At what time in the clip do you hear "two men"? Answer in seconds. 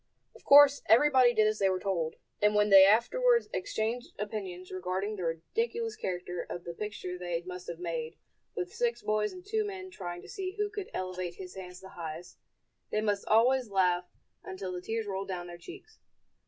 9.45-9.91